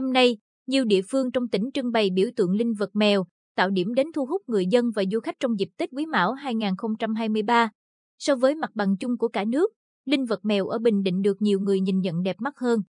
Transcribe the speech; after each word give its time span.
Năm 0.00 0.12
nay, 0.12 0.36
nhiều 0.66 0.84
địa 0.84 1.00
phương 1.10 1.30
trong 1.32 1.48
tỉnh 1.48 1.70
trưng 1.74 1.92
bày 1.92 2.10
biểu 2.14 2.28
tượng 2.36 2.52
linh 2.52 2.74
vật 2.74 2.90
mèo, 2.94 3.24
tạo 3.56 3.70
điểm 3.70 3.94
đến 3.94 4.06
thu 4.14 4.26
hút 4.26 4.42
người 4.46 4.66
dân 4.66 4.90
và 4.90 5.02
du 5.12 5.20
khách 5.20 5.34
trong 5.40 5.58
dịp 5.58 5.68
Tết 5.76 5.88
Quý 5.92 6.06
Mão 6.06 6.32
2023. 6.32 7.70
So 8.18 8.36
với 8.36 8.54
mặt 8.54 8.70
bằng 8.74 8.96
chung 9.00 9.18
của 9.18 9.28
cả 9.28 9.44
nước, 9.44 9.70
linh 10.04 10.24
vật 10.24 10.40
mèo 10.42 10.66
ở 10.66 10.78
Bình 10.78 11.02
Định 11.02 11.22
được 11.22 11.42
nhiều 11.42 11.60
người 11.60 11.80
nhìn 11.80 12.00
nhận 12.00 12.22
đẹp 12.22 12.36
mắt 12.38 12.58
hơn. 12.58 12.80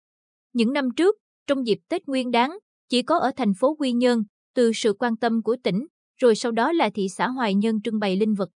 Những 0.53 0.73
năm 0.73 0.89
trước, 0.97 1.17
trong 1.47 1.67
dịp 1.67 1.79
Tết 1.89 2.07
Nguyên 2.07 2.31
đáng, 2.31 2.59
chỉ 2.89 3.03
có 3.03 3.19
ở 3.19 3.31
thành 3.37 3.53
phố 3.61 3.77
Quy 3.79 3.93
Nhơn, 3.93 4.23
từ 4.55 4.73
sự 4.75 4.93
quan 4.99 5.17
tâm 5.17 5.43
của 5.43 5.57
tỉnh, 5.63 5.87
rồi 6.21 6.35
sau 6.35 6.53
đó 6.53 6.73
là 6.73 6.91
thị 6.95 7.09
xã 7.09 7.29
Hoài 7.29 7.55
Nhơn 7.55 7.83
trưng 7.83 7.99
bày 7.99 8.17
linh 8.17 8.35
vật. 8.35 8.49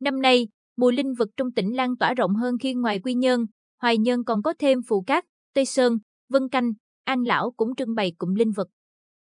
Năm 0.00 0.22
nay, 0.22 0.48
mùa 0.76 0.90
linh 0.90 1.14
vật 1.14 1.28
trong 1.36 1.52
tỉnh 1.52 1.76
lan 1.76 1.96
tỏa 1.96 2.14
rộng 2.14 2.34
hơn 2.34 2.54
khi 2.60 2.74
ngoài 2.74 3.00
Quy 3.00 3.14
Nhơn, 3.14 3.46
Hoài 3.80 3.98
Nhơn 3.98 4.24
còn 4.24 4.42
có 4.42 4.54
thêm 4.58 4.78
Phù 4.88 5.02
Cát, 5.02 5.24
Tây 5.54 5.64
Sơn, 5.64 5.98
Vân 6.28 6.48
Canh, 6.48 6.72
An 7.10 7.22
Lão 7.22 7.50
cũng 7.56 7.74
trưng 7.74 7.94
bày 7.94 8.12
cụm 8.18 8.34
linh 8.34 8.52
vật. 8.52 8.68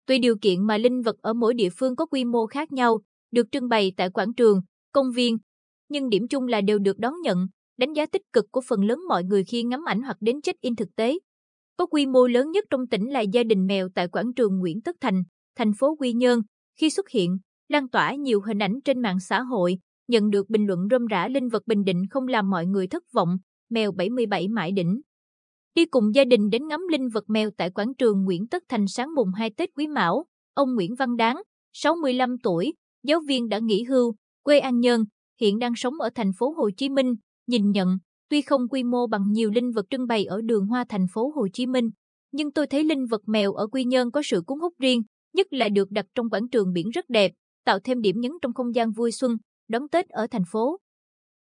Tuy 0.07 0.19
điều 0.19 0.37
kiện 0.37 0.67
mà 0.67 0.79
linh 0.79 1.03
vật 1.03 1.17
ở 1.23 1.33
mỗi 1.33 1.55
địa 1.55 1.69
phương 1.79 1.97
có 1.97 2.07
quy 2.07 2.25
mô 2.25 2.47
khác 2.47 2.73
nhau, 2.73 3.01
được 3.31 3.47
trưng 3.53 3.69
bày 3.69 3.93
tại 3.97 4.11
quảng 4.11 4.35
trường, 4.35 4.61
công 4.93 5.13
viên, 5.13 5.39
nhưng 5.89 6.09
điểm 6.09 6.29
chung 6.29 6.47
là 6.47 6.61
đều 6.61 6.79
được 6.79 6.99
đón 6.99 7.15
nhận, 7.23 7.47
đánh 7.79 7.93
giá 7.93 8.07
tích 8.07 8.23
cực 8.33 8.45
của 8.51 8.61
phần 8.61 8.85
lớn 8.85 8.99
mọi 9.09 9.25
người 9.25 9.45
khi 9.45 9.63
ngắm 9.63 9.85
ảnh 9.85 10.03
hoặc 10.03 10.17
đến 10.21 10.41
check-in 10.41 10.77
thực 10.77 10.89
tế. 10.97 11.19
Có 11.77 11.87
quy 11.87 12.07
mô 12.07 12.27
lớn 12.27 12.51
nhất 12.51 12.65
trong 12.71 12.87
tỉnh 12.87 13.11
là 13.11 13.21
gia 13.21 13.43
đình 13.43 13.67
mèo 13.67 13.89
tại 13.95 14.09
quảng 14.09 14.35
trường 14.35 14.59
Nguyễn 14.59 14.81
Tất 14.81 14.97
Thành, 15.01 15.23
thành 15.57 15.73
phố 15.79 15.97
Quy 15.99 16.13
Nhơn, 16.13 16.41
khi 16.81 16.91
xuất 16.91 17.09
hiện, 17.09 17.39
lan 17.69 17.89
tỏa 17.89 18.15
nhiều 18.15 18.41
hình 18.41 18.59
ảnh 18.59 18.81
trên 18.85 19.03
mạng 19.03 19.21
xã 19.21 19.41
hội, 19.41 19.79
nhận 20.09 20.31
được 20.31 20.51
bình 20.51 20.67
luận 20.67 20.89
rôm 20.91 21.07
rã 21.07 21.29
linh 21.29 21.49
vật 21.49 21.63
Bình 21.67 21.85
Định 21.85 22.03
không 22.11 22.29
làm 22.29 22.51
mọi 22.51 22.67
người 22.67 22.87
thất 22.87 23.03
vọng, 23.13 23.37
mèo 23.71 23.93
77 23.93 24.49
mãi 24.49 24.73
đỉnh. 24.73 25.01
Đi 25.75 25.87
cùng 25.87 26.15
gia 26.15 26.25
đình 26.25 26.51
đến 26.51 26.69
ngắm 26.69 26.81
linh 26.91 27.09
vật 27.09 27.25
mèo 27.29 27.51
tại 27.57 27.71
quảng 27.71 27.95
trường 27.95 28.25
Nguyễn 28.25 28.47
Tất 28.47 28.63
Thành 28.69 28.87
sáng 28.87 29.15
mùng 29.15 29.33
2 29.33 29.51
Tết 29.51 29.71
Quý 29.77 29.87
Mão, 29.87 30.25
ông 30.55 30.75
Nguyễn 30.75 30.95
Văn 30.95 31.17
Đáng, 31.17 31.37
65 31.73 32.39
tuổi, 32.43 32.75
giáo 33.03 33.21
viên 33.29 33.49
đã 33.49 33.59
nghỉ 33.59 33.83
hưu, 33.83 34.15
quê 34.43 34.59
An 34.59 34.81
Nhơn, 34.81 35.05
hiện 35.41 35.59
đang 35.59 35.73
sống 35.77 35.95
ở 36.01 36.11
thành 36.15 36.31
phố 36.39 36.55
Hồ 36.57 36.71
Chí 36.77 36.89
Minh, 36.89 37.15
nhìn 37.47 37.71
nhận, 37.71 37.99
tuy 38.29 38.43
không 38.43 38.69
quy 38.69 38.85
mô 38.85 39.07
bằng 39.07 39.33
nhiều 39.33 39.51
linh 39.51 39.71
vật 39.71 39.87
trưng 39.91 40.07
bày 40.07 40.25
ở 40.25 40.41
đường 40.41 40.67
hoa 40.67 40.85
thành 40.89 41.07
phố 41.13 41.33
Hồ 41.35 41.49
Chí 41.53 41.67
Minh, 41.67 41.91
nhưng 42.33 42.53
tôi 42.53 42.67
thấy 42.67 42.85
linh 42.85 43.07
vật 43.07 43.23
mèo 43.27 43.53
ở 43.53 43.67
Quy 43.67 43.85
Nhơn 43.85 44.11
có 44.11 44.23
sự 44.25 44.43
cuốn 44.47 44.59
hút 44.59 44.73
riêng, 44.81 45.03
nhất 45.33 45.47
là 45.51 45.69
được 45.69 45.91
đặt 45.91 46.07
trong 46.15 46.31
quảng 46.31 46.49
trường 46.49 46.73
biển 46.73 46.91
rất 46.91 47.05
đẹp, 47.09 47.33
tạo 47.65 47.79
thêm 47.85 48.01
điểm 48.01 48.21
nhấn 48.21 48.33
trong 48.43 48.55
không 48.55 48.75
gian 48.75 48.93
vui 48.93 49.13
xuân, 49.13 49.37
đón 49.69 49.89
Tết 49.89 50.09
ở 50.09 50.27
thành 50.31 50.45
phố. 50.53 50.79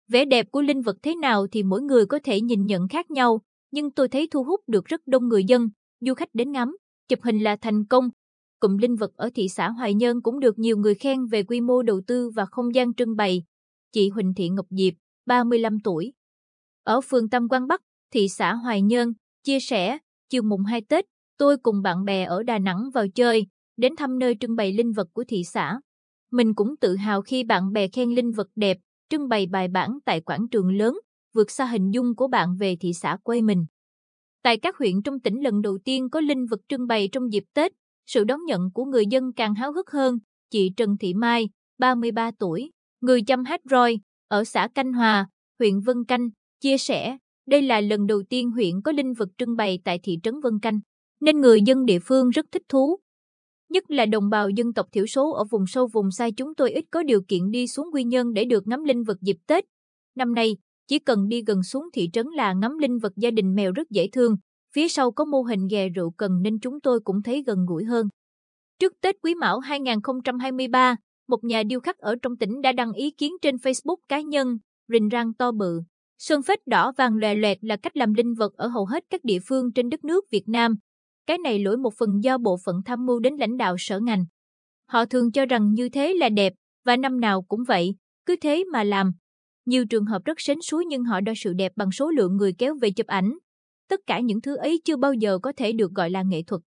Vẻ 0.07 0.25
đẹp 0.25 0.45
của 0.51 0.61
linh 0.61 0.81
vật 0.81 0.97
thế 1.03 1.15
nào 1.15 1.47
thì 1.51 1.63
mỗi 1.63 1.81
người 1.81 2.05
có 2.05 2.19
thể 2.23 2.41
nhìn 2.41 2.65
nhận 2.65 2.87
khác 2.87 3.11
nhau, 3.11 3.41
nhưng 3.73 3.91
tôi 3.91 4.07
thấy 4.07 4.27
thu 4.31 4.43
hút 4.43 4.61
được 4.67 4.85
rất 4.85 5.01
đông 5.05 5.27
người 5.27 5.43
dân, 5.43 5.69
du 5.99 6.13
khách 6.13 6.29
đến 6.33 6.51
ngắm, 6.51 6.77
chụp 7.07 7.19
hình 7.23 7.39
là 7.39 7.55
thành 7.55 7.85
công. 7.85 8.09
Cụm 8.59 8.77
linh 8.77 8.95
vật 8.95 9.11
ở 9.15 9.29
thị 9.35 9.49
xã 9.49 9.69
Hoài 9.69 9.93
Nhơn 9.93 10.21
cũng 10.21 10.39
được 10.39 10.59
nhiều 10.59 10.77
người 10.77 10.95
khen 10.95 11.25
về 11.25 11.43
quy 11.43 11.61
mô 11.61 11.81
đầu 11.81 12.01
tư 12.07 12.29
và 12.29 12.45
không 12.45 12.75
gian 12.75 12.93
trưng 12.93 13.15
bày. 13.15 13.43
Chị 13.91 14.09
Huỳnh 14.09 14.33
Thị 14.33 14.49
Ngọc 14.49 14.65
Diệp, 14.69 14.93
35 15.25 15.77
tuổi. 15.83 16.13
Ở 16.83 17.01
phường 17.01 17.29
Tam 17.29 17.49
Quang 17.49 17.67
Bắc, 17.67 17.81
thị 18.11 18.29
xã 18.29 18.53
Hoài 18.53 18.81
Nhơn, 18.81 19.13
chia 19.43 19.59
sẻ, 19.59 19.97
chiều 20.29 20.43
mùng 20.43 20.63
2 20.63 20.81
Tết, 20.81 21.05
tôi 21.37 21.57
cùng 21.57 21.81
bạn 21.81 22.05
bè 22.05 22.23
ở 22.23 22.43
Đà 22.43 22.59
Nẵng 22.59 22.89
vào 22.93 23.07
chơi, 23.15 23.47
đến 23.77 23.95
thăm 23.95 24.19
nơi 24.19 24.35
trưng 24.39 24.55
bày 24.55 24.73
linh 24.73 24.91
vật 24.91 25.07
của 25.13 25.23
thị 25.27 25.43
xã. 25.43 25.79
Mình 26.31 26.55
cũng 26.55 26.77
tự 26.77 26.95
hào 26.95 27.21
khi 27.21 27.43
bạn 27.43 27.71
bè 27.71 27.87
khen 27.87 28.09
linh 28.09 28.31
vật 28.31 28.47
đẹp, 28.55 28.77
trưng 29.09 29.29
bày 29.29 29.47
bài 29.47 29.67
bản 29.67 29.99
tại 30.05 30.21
quảng 30.21 30.47
trường 30.47 30.77
lớn, 30.77 30.99
vượt 31.33 31.51
xa 31.51 31.65
hình 31.65 31.91
dung 31.91 32.15
của 32.15 32.27
bạn 32.27 32.55
về 32.59 32.75
thị 32.79 32.93
xã 32.93 33.17
quê 33.23 33.41
mình. 33.41 33.65
Tại 34.43 34.57
các 34.57 34.77
huyện 34.77 35.01
trong 35.01 35.19
tỉnh 35.19 35.43
lần 35.43 35.61
đầu 35.61 35.77
tiên 35.85 36.09
có 36.09 36.19
linh 36.21 36.45
vật 36.45 36.59
trưng 36.69 36.87
bày 36.87 37.09
trong 37.11 37.33
dịp 37.33 37.43
Tết, 37.53 37.71
sự 38.05 38.23
đón 38.23 38.39
nhận 38.45 38.71
của 38.73 38.85
người 38.85 39.05
dân 39.05 39.33
càng 39.33 39.55
háo 39.55 39.73
hức 39.73 39.91
hơn. 39.91 40.17
Chị 40.49 40.71
Trần 40.77 40.97
Thị 40.99 41.13
Mai, 41.13 41.49
33 41.77 42.31
tuổi, 42.39 42.71
người 43.01 43.21
chăm 43.27 43.43
hát 43.43 43.61
roi, 43.69 43.99
ở 44.27 44.43
xã 44.43 44.67
Canh 44.75 44.93
Hòa, 44.93 45.27
huyện 45.59 45.79
Vân 45.79 46.05
Canh, 46.07 46.29
chia 46.59 46.77
sẻ, 46.77 47.17
đây 47.47 47.61
là 47.61 47.81
lần 47.81 48.07
đầu 48.07 48.23
tiên 48.29 48.51
huyện 48.51 48.81
có 48.81 48.91
linh 48.91 49.13
vật 49.13 49.29
trưng 49.37 49.55
bày 49.55 49.79
tại 49.83 49.99
thị 50.03 50.17
trấn 50.23 50.39
Vân 50.39 50.59
Canh, 50.61 50.79
nên 51.21 51.41
người 51.41 51.61
dân 51.61 51.85
địa 51.85 51.99
phương 51.99 52.29
rất 52.29 52.45
thích 52.51 52.63
thú. 52.69 52.99
Nhất 53.69 53.91
là 53.91 54.05
đồng 54.05 54.29
bào 54.29 54.49
dân 54.49 54.73
tộc 54.73 54.87
thiểu 54.91 55.05
số 55.05 55.31
ở 55.31 55.43
vùng 55.51 55.67
sâu 55.67 55.87
vùng 55.93 56.11
xa 56.11 56.29
chúng 56.37 56.55
tôi 56.55 56.71
ít 56.71 56.85
có 56.91 57.03
điều 57.03 57.21
kiện 57.27 57.51
đi 57.51 57.67
xuống 57.67 57.87
Quy 57.93 58.03
Nhơn 58.03 58.33
để 58.33 58.45
được 58.45 58.67
ngắm 58.67 58.83
linh 58.83 59.03
vật 59.03 59.17
dịp 59.21 59.37
Tết. 59.47 59.65
Năm 60.15 60.33
nay, 60.33 60.57
chỉ 60.87 60.99
cần 60.99 61.27
đi 61.27 61.43
gần 61.47 61.63
xuống 61.63 61.89
thị 61.93 62.09
trấn 62.13 62.27
là 62.27 62.53
ngắm 62.53 62.77
linh 62.77 62.99
vật 62.99 63.13
gia 63.15 63.31
đình 63.31 63.55
mèo 63.55 63.71
rất 63.71 63.89
dễ 63.89 64.07
thương, 64.11 64.35
phía 64.73 64.87
sau 64.87 65.11
có 65.11 65.25
mô 65.25 65.41
hình 65.41 65.67
ghè 65.67 65.89
rượu 65.89 66.11
cần 66.11 66.41
nên 66.41 66.59
chúng 66.59 66.81
tôi 66.81 66.99
cũng 66.99 67.23
thấy 67.23 67.43
gần 67.47 67.65
gũi 67.67 67.83
hơn. 67.83 68.07
Trước 68.79 68.93
Tết 69.01 69.15
Quý 69.21 69.35
Mão 69.35 69.59
2023, 69.59 70.95
một 71.27 71.43
nhà 71.43 71.63
điêu 71.63 71.79
khắc 71.79 71.97
ở 71.97 72.15
trong 72.21 72.37
tỉnh 72.37 72.61
đã 72.61 72.71
đăng 72.71 72.93
ý 72.93 73.11
kiến 73.11 73.33
trên 73.41 73.55
Facebook 73.55 73.97
cá 74.07 74.21
nhân, 74.21 74.57
rình 74.87 75.09
rang 75.11 75.33
to 75.33 75.51
bự. 75.51 75.81
Sơn 76.17 76.41
phết 76.43 76.67
đỏ 76.67 76.91
vàng 76.97 77.15
lòe 77.15 77.35
loẹt 77.35 77.57
là 77.61 77.77
cách 77.77 77.97
làm 77.97 78.13
linh 78.13 78.33
vật 78.33 78.53
ở 78.53 78.67
hầu 78.67 78.85
hết 78.85 79.03
các 79.09 79.23
địa 79.23 79.39
phương 79.47 79.71
trên 79.73 79.89
đất 79.89 80.03
nước 80.03 80.25
Việt 80.31 80.43
Nam. 80.47 80.75
Cái 81.27 81.37
này 81.37 81.59
lỗi 81.59 81.77
một 81.77 81.93
phần 81.97 82.09
do 82.23 82.37
bộ 82.37 82.57
phận 82.65 82.75
tham 82.85 83.05
mưu 83.05 83.19
đến 83.19 83.35
lãnh 83.35 83.57
đạo 83.57 83.75
sở 83.79 83.99
ngành. 83.99 84.25
Họ 84.85 85.05
thường 85.05 85.31
cho 85.31 85.45
rằng 85.45 85.73
như 85.73 85.89
thế 85.89 86.13
là 86.13 86.29
đẹp, 86.29 86.53
và 86.85 86.97
năm 86.97 87.19
nào 87.19 87.41
cũng 87.41 87.63
vậy, 87.67 87.95
cứ 88.25 88.35
thế 88.41 88.63
mà 88.71 88.83
làm. 88.83 89.11
Nhiều 89.65 89.85
trường 89.85 90.05
hợp 90.05 90.25
rất 90.25 90.41
sến 90.41 90.57
súi 90.61 90.85
nhưng 90.85 91.03
họ 91.03 91.21
đo 91.21 91.33
sự 91.35 91.53
đẹp 91.53 91.71
bằng 91.75 91.91
số 91.91 92.11
lượng 92.11 92.37
người 92.37 92.53
kéo 92.57 92.75
về 92.81 92.91
chụp 92.91 93.07
ảnh. 93.07 93.37
Tất 93.89 93.99
cả 94.07 94.19
những 94.19 94.41
thứ 94.41 94.55
ấy 94.55 94.81
chưa 94.85 94.97
bao 94.97 95.13
giờ 95.13 95.37
có 95.37 95.53
thể 95.57 95.71
được 95.71 95.91
gọi 95.91 96.09
là 96.09 96.23
nghệ 96.23 96.43
thuật. 96.47 96.61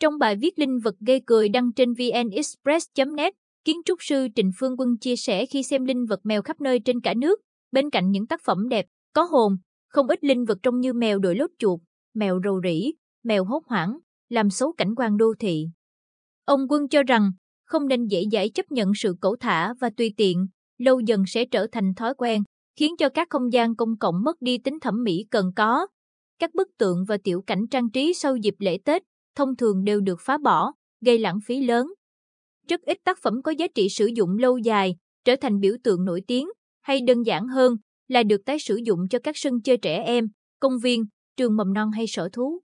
Trong 0.00 0.18
bài 0.18 0.36
viết 0.36 0.58
linh 0.58 0.78
vật 0.78 0.94
gây 1.00 1.22
cười 1.26 1.48
đăng 1.48 1.72
trên 1.72 1.94
vnexpress.net, 1.94 3.34
kiến 3.64 3.76
trúc 3.84 3.98
sư 4.02 4.26
Trịnh 4.34 4.50
Phương 4.58 4.76
Quân 4.78 4.96
chia 5.00 5.16
sẻ 5.16 5.46
khi 5.46 5.62
xem 5.62 5.84
linh 5.84 6.04
vật 6.06 6.20
mèo 6.24 6.42
khắp 6.42 6.60
nơi 6.60 6.80
trên 6.80 7.00
cả 7.00 7.14
nước, 7.14 7.40
bên 7.72 7.90
cạnh 7.90 8.10
những 8.10 8.26
tác 8.26 8.40
phẩm 8.44 8.68
đẹp, 8.68 8.86
có 9.12 9.22
hồn, 9.22 9.56
không 9.88 10.08
ít 10.08 10.24
linh 10.24 10.44
vật 10.44 10.58
trông 10.62 10.80
như 10.80 10.92
mèo 10.92 11.18
đội 11.18 11.36
lốt 11.36 11.50
chuột, 11.58 11.80
mèo 12.14 12.40
rầu 12.44 12.60
rĩ, 12.64 12.92
mèo 13.24 13.44
hốt 13.44 13.62
hoảng, 13.66 13.98
làm 14.28 14.50
xấu 14.50 14.72
cảnh 14.72 14.94
quan 14.96 15.16
đô 15.16 15.34
thị. 15.38 15.66
Ông 16.44 16.60
Quân 16.68 16.88
cho 16.88 17.02
rằng, 17.02 17.30
không 17.64 17.88
nên 17.88 18.06
dễ 18.06 18.24
dãi 18.32 18.48
chấp 18.48 18.72
nhận 18.72 18.92
sự 18.94 19.14
cẩu 19.20 19.36
thả 19.40 19.74
và 19.80 19.90
tùy 19.96 20.14
tiện, 20.16 20.46
lâu 20.78 21.00
dần 21.00 21.22
sẽ 21.26 21.44
trở 21.44 21.66
thành 21.72 21.94
thói 21.94 22.14
quen, 22.14 22.42
khiến 22.76 22.96
cho 22.98 23.08
các 23.08 23.28
không 23.30 23.52
gian 23.52 23.76
công 23.76 23.98
cộng 23.98 24.22
mất 24.24 24.42
đi 24.42 24.58
tính 24.58 24.80
thẩm 24.80 25.04
mỹ 25.04 25.26
cần 25.30 25.50
có. 25.56 25.86
Các 26.38 26.54
bức 26.54 26.68
tượng 26.78 27.04
và 27.08 27.18
tiểu 27.24 27.42
cảnh 27.46 27.66
trang 27.70 27.90
trí 27.90 28.14
sau 28.14 28.36
dịp 28.36 28.54
lễ 28.58 28.78
Tết 28.84 29.02
thông 29.34 29.56
thường 29.56 29.84
đều 29.84 30.00
được 30.00 30.20
phá 30.20 30.38
bỏ, 30.38 30.72
gây 31.00 31.18
lãng 31.18 31.38
phí 31.46 31.60
lớn. 31.60 31.86
Rất 32.68 32.80
ít 32.80 32.98
tác 33.04 33.18
phẩm 33.22 33.42
có 33.42 33.52
giá 33.52 33.66
trị 33.74 33.88
sử 33.88 34.06
dụng 34.06 34.38
lâu 34.38 34.58
dài, 34.58 34.96
trở 35.24 35.36
thành 35.40 35.60
biểu 35.60 35.74
tượng 35.84 36.04
nổi 36.04 36.22
tiếng, 36.26 36.48
hay 36.80 37.00
đơn 37.00 37.22
giản 37.22 37.48
hơn 37.48 37.76
là 38.08 38.22
được 38.22 38.44
tái 38.44 38.58
sử 38.58 38.80
dụng 38.84 39.08
cho 39.10 39.18
các 39.18 39.36
sân 39.36 39.62
chơi 39.62 39.76
trẻ 39.76 40.02
em, 40.02 40.28
công 40.60 40.78
viên, 40.82 41.04
trường 41.36 41.56
mầm 41.56 41.72
non 41.72 41.90
hay 41.90 42.06
sở 42.06 42.28
thú. 42.32 42.60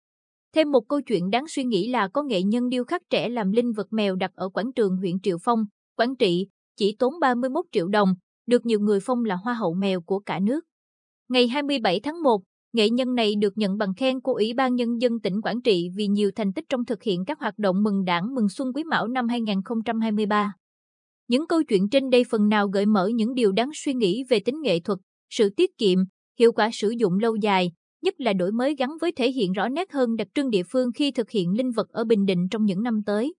Thêm 0.54 0.72
một 0.72 0.82
câu 0.90 1.02
chuyện 1.02 1.30
đáng 1.30 1.48
suy 1.48 1.64
nghĩ 1.64 1.90
là 1.90 2.08
có 2.08 2.24
nghệ 2.24 2.44
nhân 2.44 2.70
điêu 2.70 2.84
khắc 2.84 3.02
trẻ 3.10 3.30
làm 3.30 3.52
linh 3.52 3.72
vật 3.72 3.88
mèo 3.92 4.16
đặt 4.16 4.32
ở 4.36 4.50
quảng 4.50 4.74
trường 4.74 4.98
huyện 4.98 5.20
Triệu 5.24 5.38
Phong, 5.44 5.66
Quảng 5.96 6.16
Trị, 6.16 6.48
chỉ 6.82 6.96
tốn 7.00 7.14
31 7.20 7.66
triệu 7.72 7.88
đồng, 7.88 8.10
được 8.48 8.66
nhiều 8.66 8.80
người 8.80 9.00
phong 9.04 9.26
là 9.26 9.36
hoa 9.36 9.54
hậu 9.54 9.74
mèo 9.74 10.02
của 10.02 10.20
cả 10.20 10.40
nước. 10.40 10.64
Ngày 11.30 11.48
27 11.48 12.00
tháng 12.00 12.24
1, 12.24 12.42
nghệ 12.74 12.90
nhân 12.90 13.16
này 13.16 13.34
được 13.42 13.58
nhận 13.58 13.78
bằng 13.78 13.94
khen 13.98 14.22
của 14.22 14.34
Ủy 14.34 14.54
ban 14.54 14.76
Nhân 14.76 15.02
dân 15.02 15.20
tỉnh 15.20 15.42
Quảng 15.42 15.62
Trị 15.62 15.90
vì 15.96 16.08
nhiều 16.08 16.32
thành 16.36 16.54
tích 16.54 16.66
trong 16.70 16.86
thực 16.86 17.04
hiện 17.04 17.26
các 17.26 17.40
hoạt 17.40 17.58
động 17.58 17.84
mừng 17.84 18.06
đảng 18.06 18.36
mừng 18.36 18.50
xuân 18.50 18.74
quý 18.76 18.84
mão 18.84 19.08
năm 19.08 19.28
2023. 19.28 20.54
Những 21.28 21.48
câu 21.48 21.64
chuyện 21.64 21.90
trên 21.90 22.10
đây 22.10 22.24
phần 22.30 22.50
nào 22.50 22.68
gợi 22.68 22.86
mở 22.86 23.08
những 23.08 23.34
điều 23.34 23.52
đáng 23.52 23.70
suy 23.74 23.94
nghĩ 23.94 24.24
về 24.30 24.40
tính 24.40 24.62
nghệ 24.62 24.80
thuật, 24.80 25.00
sự 25.30 25.50
tiết 25.50 25.78
kiệm, 25.78 26.00
hiệu 26.40 26.52
quả 26.52 26.70
sử 26.74 26.90
dụng 26.90 27.20
lâu 27.20 27.36
dài, 27.36 27.72
nhất 28.04 28.14
là 28.18 28.34
đổi 28.34 28.52
mới 28.52 28.76
gắn 28.76 28.90
với 29.02 29.12
thể 29.12 29.32
hiện 29.32 29.52
rõ 29.52 29.70
nét 29.70 29.92
hơn 29.92 30.16
đặc 30.16 30.28
trưng 30.36 30.50
địa 30.50 30.64
phương 30.72 30.90
khi 30.96 31.12
thực 31.12 31.30
hiện 31.30 31.58
linh 31.58 31.72
vật 31.72 31.90
ở 31.90 32.04
Bình 32.04 32.26
Định 32.26 32.48
trong 32.52 32.66
những 32.66 32.84
năm 32.84 33.02
tới. 33.06 33.34